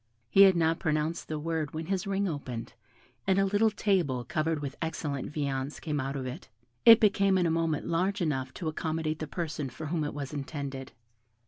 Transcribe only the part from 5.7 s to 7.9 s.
came out of it. It became in a moment